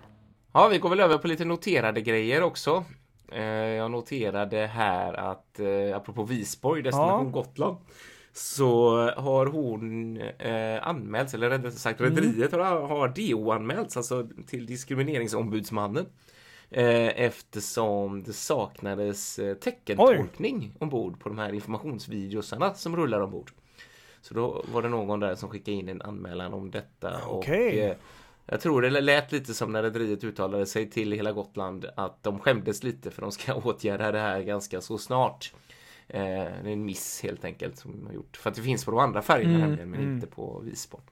Ja, 0.53 0.67
vi 0.67 0.77
går 0.77 0.89
väl 0.89 1.00
över 1.00 1.17
på 1.17 1.27
lite 1.27 1.45
noterade 1.45 2.01
grejer 2.01 2.43
också. 2.43 2.83
Eh, 3.31 3.43
Jag 3.43 3.91
noterade 3.91 4.57
här 4.67 5.13
att 5.13 5.60
eh, 5.60 5.95
apropå 5.95 6.24
Visborg, 6.24 6.81
destination 6.81 7.31
Gotland, 7.31 7.77
så 8.33 8.95
har 9.10 9.45
hon 9.45 10.17
eh, 10.22 10.88
anmälts, 10.88 11.33
eller 11.33 11.50
rättare 11.50 11.72
sagt 11.72 12.01
rederiet 12.01 12.51
har, 12.51 12.60
har 12.88 13.07
DO-anmälts, 13.07 13.98
alltså 13.98 14.27
till 14.48 14.65
diskrimineringsombudsmannen. 14.65 16.05
Eh, 16.69 17.22
eftersom 17.22 18.24
det 18.24 18.33
saknades 18.33 19.39
eh, 19.39 19.53
teckentolkning 19.55 20.72
ombord 20.79 21.19
på 21.19 21.29
de 21.29 21.38
här 21.38 21.53
informationsvideosarna 21.53 22.74
som 22.74 22.95
rullar 22.95 23.19
ombord. 23.22 23.51
Så 24.22 24.33
då 24.33 24.65
var 24.74 24.81
det 24.81 24.89
någon 24.89 25.19
där 25.19 25.36
som 25.36 25.50
skickade 25.50 25.77
in 25.77 25.89
en 25.89 26.01
anmälan 26.01 26.53
om 26.53 26.72
detta. 26.72 27.25
Och, 27.25 27.43
eh, 27.89 27.95
jag 28.45 28.62
tror 28.62 28.81
det 28.81 29.01
lät 29.01 29.31
lite 29.31 29.53
som 29.53 29.71
när 29.71 29.83
rederiet 29.83 30.23
uttalade 30.23 30.65
sig 30.65 30.89
till 30.89 31.12
hela 31.12 31.31
Gotland 31.31 31.85
att 31.95 32.23
de 32.23 32.39
skämdes 32.39 32.83
lite 32.83 33.12
för 33.12 33.21
de 33.21 33.31
ska 33.31 33.53
åtgärda 33.63 34.12
det 34.12 34.19
här 34.19 34.41
ganska 34.41 34.81
så 34.81 34.97
snart. 34.97 35.53
Eh, 36.07 36.21
det 36.23 36.69
är 36.69 36.73
en 36.73 36.85
miss 36.85 37.23
helt 37.23 37.45
enkelt 37.45 37.77
som 37.77 37.91
de 37.91 38.05
har 38.07 38.13
gjort. 38.13 38.38
För 38.38 38.50
att 38.50 38.55
det 38.55 38.62
finns 38.62 38.85
på 38.85 38.91
de 38.91 39.00
andra 39.00 39.21
färgerna 39.21 39.55
Mm, 39.55 39.69
nämligen, 39.69 39.89
men 39.89 40.00
mm. 40.00 40.15
inte 40.15 40.27
på 40.27 40.59
Visborg. 40.59 41.03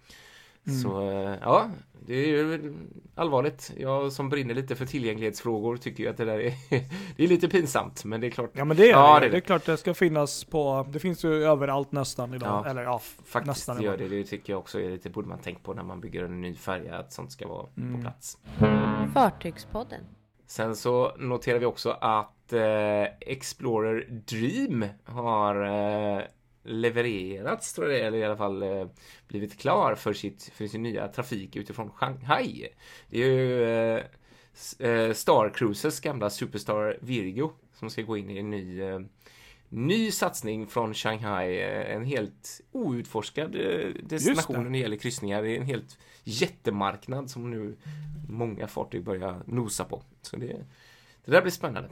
Så 0.84 1.10
eh, 1.10 1.36
ja, 1.42 1.70
det 2.06 2.14
är 2.14 2.28
ju 2.28 2.74
allvarligt. 3.16 3.72
Jag 3.78 4.12
som 4.12 4.30
brinner 4.30 4.54
lite 4.54 4.76
för 4.76 4.86
tillgänglighetsfrågor 4.86 5.78
tycker 5.78 6.04
ju 6.04 6.10
att 6.10 6.18
det 6.18 6.26
där 6.26 6.40
är, 6.40 6.54
det 7.18 7.24
är 7.24 7.28
lite 7.28 7.48
pinsamt. 7.50 8.06
Men 8.06 8.22
det 8.22 8.28
är 8.28 8.32
klart, 8.32 8.50
ja 8.54 8.66
men 8.66 8.78
det 8.78 8.86
är 8.86 8.92
Ja, 8.92 9.14
det. 9.14 9.20
det 9.20 9.26
är 9.26 9.32
Det 9.32 9.38
är 9.38 9.42
klart 9.42 9.66
det 9.66 9.78
ska 9.78 9.94
finnas 9.94 10.44
på, 10.44 10.86
det 10.90 11.00
finns 11.00 11.26
ju 11.26 11.44
överallt 11.44 11.92
nästan 11.92 12.34
idag. 12.34 12.64
Ja, 12.66 12.70
Eller 12.70 12.84
ja, 12.84 13.02
faktiskt 13.26 13.48
nästan 13.48 13.82
gör 13.82 13.98
det. 13.98 14.08
Det 14.08 14.24
tycker 14.24 14.54
jag 14.54 14.60
också 14.60 14.82
är 14.82 14.90
lite, 14.90 15.10
borde 15.10 15.28
man 15.28 15.40
tänkt 15.40 15.64
på 15.64 15.74
när 15.74 15.84
man 15.84 16.02
bygger 16.02 16.24
en 16.24 16.42
ny 16.42 16.56
färja, 16.56 16.98
att 16.98 17.14
sånt 17.14 17.32
ska 17.32 17.48
vara 17.48 17.66
Mm. 17.78 17.96
på 17.96 18.02
plats. 18.02 18.38
Fartygspodden. 19.14 20.02
Sen 20.48 20.76
så 20.76 21.12
noterar 21.18 21.60
vi 21.60 21.66
också 21.66 21.90
att 22.02 22.54
eh, 22.54 23.04
Explorer 23.20 24.08
Dream 24.30 24.86
har 25.06 25.56
eh, 26.18 26.22
levererats, 26.64 27.74
tror 27.74 27.92
jag 27.92 28.02
det 28.02 28.08
eller 28.08 28.18
i 28.18 28.24
alla 28.24 28.38
fall 28.38 28.64
eh, 28.64 28.88
blivit 29.28 29.60
klar 29.60 29.96
för, 29.96 30.14
sitt, 30.14 30.52
för 30.54 30.68
sin 30.68 30.84
nya 30.84 31.08
trafik 31.08 31.56
utifrån 31.56 31.92
Shanghai. 31.92 32.68
Det 33.10 33.24
är 33.24 33.28
ju 33.28 33.64
eh, 33.64 34.04
eh, 34.80 35.14
Star 35.14 35.54
Cruises 35.54 36.00
gamla 36.00 36.30
Superstar 36.30 36.98
Virgo 37.02 37.52
som 37.74 37.90
ska 37.90 38.02
gå 38.02 38.18
in 38.18 38.30
i 38.30 38.38
en 38.38 38.50
ny 38.50 38.82
eh, 38.82 39.00
Ny 39.74 40.12
satsning 40.12 40.68
från 40.68 40.94
Shanghai, 40.94 41.62
en 41.62 42.06
helt 42.06 42.62
outforskad 42.72 43.52
destination 44.04 44.64
när 44.64 44.70
det 44.70 44.78
gäller 44.78 44.98
kryssningar. 44.98 45.42
Det 45.42 45.50
är 45.50 45.58
en 45.58 45.66
helt 45.66 45.98
jättemarknad 46.24 47.30
som 47.30 47.52
nu 47.52 47.76
många 48.30 48.68
fartyg 48.68 49.04
börjar 49.04 49.44
nosa 49.46 49.86
på. 49.86 50.04
Så 50.22 50.36
det, 50.36 50.66
det 51.26 51.32
där 51.32 51.42
blir 51.42 51.52
spännande. 51.52 51.90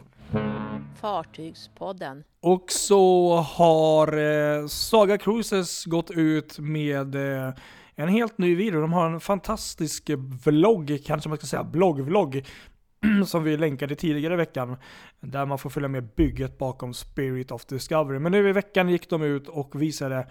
Fartygspodden. 1.02 2.24
Och 2.42 2.72
så 2.72 3.36
har 3.36 4.18
eh, 4.18 4.68
Saga 4.68 5.18
Cruises 5.18 5.86
gått 5.86 6.12
ut 6.12 6.60
med 6.60 7.16
eh, 7.16 7.54
en 7.96 8.10
helt 8.10 8.38
ny 8.38 8.56
video. 8.56 8.82
De 8.82 8.94
har 8.94 9.10
en 9.10 9.20
fantastisk 9.20 10.10
vlogg, 10.46 11.00
kanske 11.06 11.30
man 11.30 11.38
ska 11.38 11.48
säga 11.48 11.64
bloggvlogg, 11.64 12.46
som 13.26 13.44
vi 13.44 13.58
länkade 13.58 13.96
tidigare 13.96 14.34
i 14.34 14.38
veckan. 14.38 14.78
Där 15.20 15.46
man 15.46 15.58
får 15.58 15.70
följa 15.70 15.90
med 15.90 16.08
bygget 16.16 16.58
bakom 16.58 16.94
Spirit 16.94 17.52
of 17.52 17.66
Discovery. 17.66 18.20
Men 18.20 18.32
nu 18.32 18.50
i 18.50 18.52
veckan 18.52 18.90
gick 18.90 19.10
de 19.10 19.22
ut 19.22 19.48
och 19.48 19.82
visade 19.82 20.28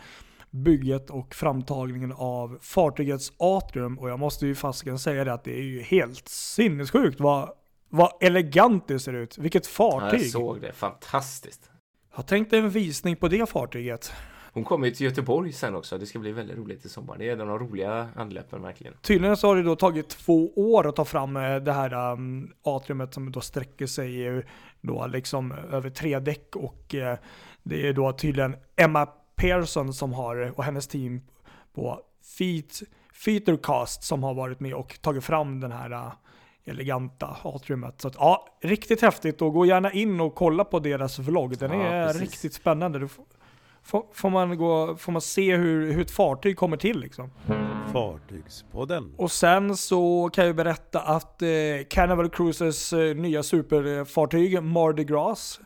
bygget 0.50 1.11
och 1.11 1.35
framtagningen 1.35 2.12
av 2.12 2.59
fartygets 2.62 3.33
atrium. 3.38 3.99
Och 3.99 4.11
jag 4.11 4.19
måste 4.19 4.47
ju 4.47 4.55
fasiken 4.55 4.99
säga 4.99 5.25
det 5.25 5.33
att 5.33 5.45
det 5.45 5.59
är 5.59 5.62
ju 5.62 5.83
helt 5.83 6.28
sinnessjukt 6.28 7.21
vad, 7.21 7.50
vad 7.88 8.12
elegant 8.21 8.88
det 8.88 8.99
ser 8.99 9.12
ut. 9.12 9.38
Vilket 9.38 9.64
Ja, 9.64 9.71
fartyg! 9.71 10.21
jag 10.21 10.26
såg 10.26 10.61
det, 10.61 10.73
fantastiskt. 10.73 11.71
Jag 12.16 12.26
tänkte 12.26 12.59
en 12.59 12.71
visning 12.71 13.16
på 13.16 13.28
det 13.28 13.49
fartyget. 13.49 14.12
Hon 14.52 14.64
kommer 14.64 14.87
ju 14.87 14.95
till 14.95 15.07
Göteborg 15.07 15.52
sen 15.52 15.75
också. 15.75 15.99
Det 15.99 16.07
ska 16.07 16.18
bli 16.18 16.33
väldigt 16.33 16.57
roligt 16.59 16.85
i 16.85 16.88
sommar. 16.88 17.18
Det 17.18 17.28
är 17.28 17.33
en 17.33 17.40
av 17.40 17.47
de 17.47 17.59
roliga 17.59 18.09
anlöpen 18.16 18.62
verkligen. 18.62 18.95
Tydligen 19.02 19.37
så 19.37 19.47
har 19.47 19.57
det 19.57 19.62
då 19.62 19.76
tagit 19.76 20.09
två 20.09 20.52
år 20.57 20.88
att 20.88 20.97
ta 20.97 21.04
fram 21.04 21.37
eh, 21.37 21.57
det 21.57 21.73
här 21.73 22.12
um, 22.12 22.52
atriumet 22.62 23.14
som 23.14 23.33
då 23.33 23.40
sträcker 23.40 23.87
sig 23.87 24.26
eh, 24.26 24.40
då 24.80 25.07
liksom 25.07 25.52
över 25.52 25.90
tre 25.90 26.18
däck 26.18 26.57
och 26.57 26.95
eh, 26.95 27.18
det 27.62 27.88
är 27.88 27.92
då 27.92 28.12
tydligen 28.12 28.57
Emma 28.76 29.07
Persson 29.37 29.92
som 29.92 30.12
har 30.12 30.52
och 30.57 30.64
hennes 30.64 30.88
team 30.88 31.21
på 31.75 32.00
Feet, 32.38 32.83
Featercast 33.25 34.02
som 34.02 34.23
har 34.23 34.35
varit 34.35 34.61
med 34.61 34.75
och 34.75 34.99
tagit 35.00 35.25
fram 35.25 35.61
den 35.61 35.73
här 35.73 35.90
eh, 35.90 36.12
eleganta 36.69 37.37
atriumet. 37.45 38.01
Så 38.01 38.09
att, 38.09 38.15
ja, 38.19 38.47
riktigt 38.63 39.03
häftigt 39.03 39.43
och 39.43 39.53
gå 39.53 39.67
gärna 39.67 39.93
in 39.93 40.21
och 40.21 40.35
kolla 40.35 40.65
på 40.65 40.79
deras 40.79 41.19
vlogg. 41.19 41.59
Den 41.59 41.81
Ja, 41.81 41.87
är 41.87 42.07
precis. 42.07 42.21
riktigt 42.23 42.55
spännande. 42.55 42.99
Du 42.99 43.09
får, 43.83 44.31
man 44.31 44.59
gå, 44.59 44.97
får 44.97 45.13
man 45.13 45.21
se 45.23 45.57
hur, 45.57 45.93
hur 45.93 46.01
ett 46.03 46.11
fartyg 46.11 46.57
kommer 46.57 46.77
till 46.77 47.01
liksom. 47.01 47.31
Fartygspodden. 47.93 49.15
Och 49.17 49.33
sen 49.33 49.77
så 49.77 50.31
kan 50.33 50.47
jag 50.47 50.57
berätta 50.57 51.01
att 51.01 51.43
eh, 51.43 51.49
Carnival 51.91 52.29
Cruises 52.31 52.93
eh, 52.93 53.15
nya 53.17 53.43
superfartyg 53.43 54.63
Mardi 54.63 55.05
Gras 55.05 55.61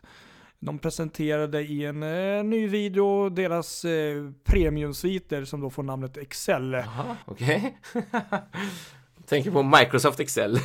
de 0.59 0.79
presenterade 0.79 1.61
i 1.63 1.85
en 1.85 2.03
eh, 2.03 2.45
ny 2.45 2.69
video 2.69 3.29
deras 3.29 3.85
eh, 3.85 4.31
premiumsviter 4.45 5.45
som 5.45 5.61
då 5.61 5.71
får 5.71 5.83
namnet 5.83 6.17
Excel. 6.17 6.73
Jaha, 6.73 7.17
okej. 7.25 7.79
Tänker 9.33 9.51
på 9.51 9.63
Microsoft 9.63 10.21
Excel. 10.21 10.59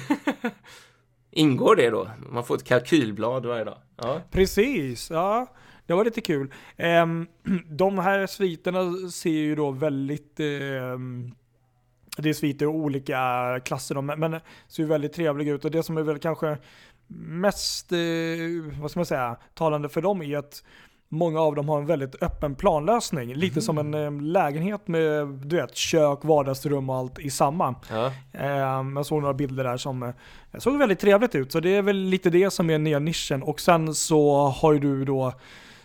Ingår 1.32 1.76
det 1.76 1.90
då? 1.90 2.10
Man 2.30 2.44
får 2.44 2.56
ett 2.56 2.64
kalkylblad 2.64 3.46
varje 3.46 3.64
dag. 3.64 3.78
Ja, 3.98 4.22
Precis, 4.32 5.10
ja. 5.10 5.54
Det 5.86 5.94
var 5.94 6.06
lite 6.06 6.22
kul. 6.22 6.54
Ehm, 6.78 7.28
de 7.70 7.98
här 7.98 8.28
sviterna 8.28 9.10
ser 9.10 9.30
ju 9.30 9.56
då 9.56 9.72
väldigt... 9.72 10.40
ehm, 10.40 11.32
det 12.18 12.30
är 12.30 12.34
sviter 12.34 12.66
i 12.66 12.68
olika 12.68 13.20
klasser 13.66 14.02
men 14.02 14.40
ser 14.68 14.84
ju 14.84 14.90
väldigt 14.90 15.14
trevliga 15.14 15.54
ut. 15.54 15.66
Och 15.66 15.72
det 15.72 15.84
som 15.84 15.98
är 15.98 16.04
väl 16.04 16.20
kanske 16.20 16.58
mest, 17.18 17.92
eh, 17.92 18.00
vad 18.82 18.92
ska 18.92 19.00
man 19.00 19.06
säga, 19.06 19.38
talande 19.54 19.90
för 19.90 20.02
dem 20.02 20.22
är 20.22 20.38
att 20.38 20.64
många 21.10 21.40
av 21.40 21.56
dem 21.56 21.70
har 21.70 21.80
en 21.80 21.86
väldigt 21.86 22.24
öppen 22.24 22.56
planlösning. 22.56 23.34
Lite 23.34 23.62
som 23.62 23.78
en 23.78 23.94
eh, 23.94 24.22
lägenhet 24.22 24.88
med 24.88 25.28
du 25.28 25.56
vet, 25.56 25.76
kök, 25.76 26.20
vardagsrum 26.24 26.90
och 26.90 26.96
allt 26.96 27.20
i 27.20 27.30
samma. 27.30 27.76
ja. 27.90 28.12
Um, 28.80 28.96
jag 28.96 29.06
såg 29.06 29.22
några 29.22 29.34
bilder 29.34 29.64
där 29.64 29.78
som 29.78 30.04
eh, 30.04 30.14
såg 30.58 30.78
väldigt 30.78 31.00
trevligt 31.00 31.36
ut. 31.36 31.52
Så 31.52 31.60
det 31.60 31.76
är 31.76 31.82
väl 31.82 31.98
lite 31.98 32.30
det 32.30 32.52
som 32.52 32.70
är 32.70 32.78
nya 32.78 33.00
nischen. 33.00 33.44
Och 33.44 33.60
sen 33.60 33.96
så 33.96 34.48
har 34.48 34.74
ju 34.74 34.80
du 34.80 35.06
då 35.06 35.34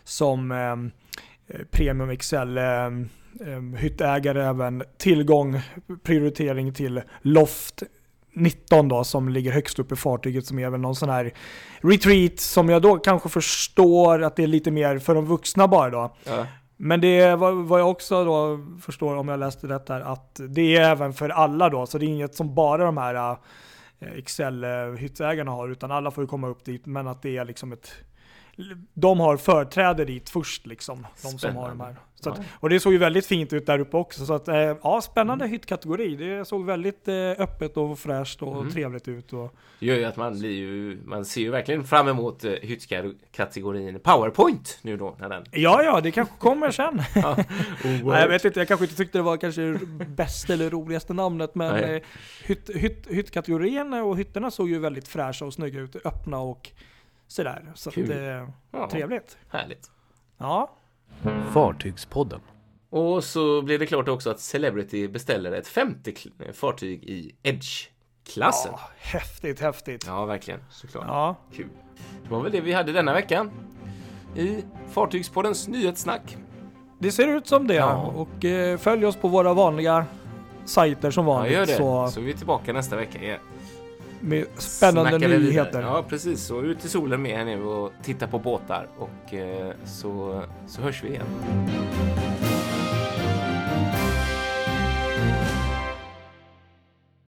som 0.04 0.52
ehm, 0.52 0.90
eh, 1.48 1.60
Premium 1.70 2.10
ehm, 2.32 3.08
ehm, 3.46 3.74
hyttägare 3.74 4.44
även 4.46 4.82
tillgång, 4.98 5.60
prioritering 6.02 6.74
till 6.74 7.02
Loft 7.22 7.82
19 8.34 8.88
då 8.88 9.04
som 9.04 9.28
ligger 9.28 9.52
högst 9.52 9.78
upp 9.78 9.92
i 9.92 9.96
fartyget 9.96 10.46
som 10.46 10.58
är 10.58 10.70
väl 10.70 10.80
någon 10.80 10.94
sån 10.94 11.08
här 11.08 11.34
retreat 11.80 12.40
som 12.40 12.68
jag 12.68 12.82
då 12.82 12.98
kanske 12.98 13.28
förstår 13.28 14.22
att 14.22 14.36
det 14.36 14.42
är 14.42 14.46
lite 14.46 14.70
mer 14.70 14.98
för 14.98 15.14
de 15.14 15.26
vuxna 15.26 15.68
bara 15.68 15.90
då. 15.90 16.16
ja. 16.24 16.46
Men 16.76 17.00
det 17.00 17.20
är 17.20 17.36
vad, 17.36 17.80
jag 17.80 17.90
också 17.90 18.24
då 18.24 18.60
förstår 18.80 19.16
om 19.16 19.28
jag 19.28 19.40
läste 19.40 19.68
rätt 19.68 19.88
här 19.88 20.00
att 20.00 20.40
det 20.48 20.76
är 20.76 20.90
även 20.90 21.12
för 21.12 21.28
alla 21.28 21.68
då. 21.68 21.86
Så 21.86 21.98
det 21.98 22.04
är 22.04 22.08
inget 22.08 22.34
som 22.34 22.54
bara 22.54 22.84
de 22.84 22.96
här 22.96 23.36
eh, 24.00 24.18
Excel-hyttsägarna 24.18 25.50
har 25.50 25.68
utan 25.68 25.90
alla 25.90 26.10
får 26.10 26.24
ju 26.24 26.28
komma 26.28 26.48
upp 26.48 26.64
dit. 26.64 26.86
Men 26.86 27.08
att 27.08 27.22
det 27.22 27.36
är 27.36 27.44
liksom 27.44 27.72
ett 27.72 27.92
de 28.94 29.20
har 29.20 29.36
företräde 29.36 30.04
dit 30.04 30.30
först 30.30 30.66
liksom. 30.66 31.06
De 31.22 31.38
som 31.38 31.56
har 31.56 31.68
de 31.68 31.80
här. 31.80 31.96
Så 32.14 32.30
att, 32.30 32.40
och 32.60 32.68
det 32.68 32.80
såg 32.80 32.92
ju 32.92 32.98
väldigt 32.98 33.26
fint 33.26 33.52
ut 33.52 33.66
där 33.66 33.78
uppe 33.78 33.96
också. 33.96 34.26
Så 34.26 34.34
att, 34.34 34.48
eh, 34.48 34.54
ja, 34.56 35.00
spännande 35.00 35.46
hyttkategori. 35.46 36.16
Det 36.16 36.44
såg 36.44 36.64
väldigt 36.64 37.08
eh, 37.08 37.14
öppet 37.14 37.76
och 37.76 37.98
fräscht 37.98 38.42
och 38.42 38.56
Mm. 38.60 38.72
trevligt 38.72 39.08
ut. 39.08 39.32
Och, 39.32 39.54
Det 39.80 39.86
gör 39.86 39.96
ju 39.96 40.04
att 40.04 40.16
man 40.16 40.38
blir 40.38 40.50
ju, 40.50 40.98
man 41.04 41.24
ser 41.24 41.40
ju 41.40 41.50
verkligen 41.50 41.84
fram 41.84 42.08
emot 42.08 42.44
uh, 42.44 42.50
hyttkategorin 42.52 44.00
Powerpoint 44.00 44.78
nu 44.82 44.96
då 44.96 45.16
när 45.18 45.28
den... 45.28 45.44
ja, 45.52 45.82
ja, 45.82 46.00
det 46.00 46.10
kanske 46.10 46.34
kommer 46.38 46.70
sen. 46.70 47.02
Ja. 47.14 47.36
Nej, 47.84 48.00
jag 48.04 48.28
vet 48.28 48.44
inte, 48.44 48.60
jag 48.60 48.68
kanske 48.68 48.84
inte 48.84 48.96
tyckte 48.96 49.18
det 49.18 49.22
var 49.22 49.36
kanske 49.36 49.78
bästa 50.08 50.52
eller 50.52 50.70
roligaste 50.70 51.12
namnet, 51.14 51.54
men 51.54 51.76
eh, 51.84 52.02
hytt, 52.44 52.70
hytt, 52.74 53.06
hyttkategorin 53.10 53.92
och 53.92 54.16
hytterna 54.18 54.50
såg 54.50 54.68
ju 54.70 54.78
väldigt 54.78 55.08
fräscha 55.08 55.44
och 55.44 55.54
snygga 55.54 55.80
ut, 55.80 55.96
öppna 56.06 56.38
och 56.38 56.70
sådär. 57.32 57.72
Så 57.74 57.88
att, 57.88 57.94
Kul. 57.94 58.10
eh, 58.10 58.48
Ja, 58.70 58.88
trevligt. 58.90 59.38
Härligt. 59.50 59.90
Ja, 60.38 60.70
Fartygspodden. 61.52 62.40
Och 62.90 63.24
så 63.24 63.62
blir 63.62 63.78
det 63.78 63.86
klart 63.86 64.08
också 64.08 64.30
att 64.30 64.40
Celebrity 64.40 65.08
beställer 65.08 65.52
ett 65.52 65.66
femte 65.68 66.10
kl- 66.10 66.52
fartyg 66.52 67.04
i 67.04 67.34
Edge-klassen. 67.42 68.72
ja 68.74 68.80
häftigt, 68.98 69.60
häftigt. 69.60 70.04
Ja, 70.06 70.24
verkligen. 70.24 70.60
Såklart. 70.70 71.04
Ja, 71.08 71.36
Kul. 71.54 71.68
Det 72.24 72.30
var 72.30 72.40
väl 72.42 72.52
det 72.52 72.60
vi 72.60 72.72
hade 72.72 72.92
denna 72.92 73.12
veckan 73.12 73.50
i 74.36 74.64
Fartygspoddens 74.90 75.68
nyhetssnack. 75.68 76.36
Det 76.98 77.12
ser 77.12 77.28
ut 77.28 77.46
som 77.46 77.66
det. 77.66 77.74
Ja. 77.74 77.94
Och 77.96 78.44
eh, 78.44 78.78
följ 78.78 79.06
oss 79.06 79.16
på 79.16 79.28
våra 79.28 79.54
vanliga 79.54 80.06
sajter 80.64 81.10
som 81.10 81.26
Ja, 81.26 81.32
vanligt. 81.34 81.52
gör 81.52 81.66
det. 81.66 81.72
Så. 81.76 82.08
Så 82.08 82.20
är 82.20 82.24
vi 82.24 82.34
tillbaka 82.34 82.72
nästa 82.72 82.96
vecka 82.96 83.22
igen. 83.22 83.40
Med 84.22 84.44
spännande 84.58 85.10
Snackar 85.10 85.28
vi 85.28 85.36
vidare. 85.36 85.50
nyheter. 85.50 85.80
Ja, 85.82 86.04
precis. 86.08 86.42
Så 86.46 86.62
ut 86.62 86.84
i 86.84 86.88
solen 86.88 87.22
med 87.22 87.40
er 87.40 87.44
nu 87.44 87.64
och 87.64 87.92
titta 88.02 88.26
på 88.26 88.38
båtar 88.38 88.86
och 88.98 89.34
eh, 89.34 89.70
så, 89.84 90.42
så 90.66 90.80
hörs 90.82 91.04
vi 91.04 91.08
igen. 91.08 91.26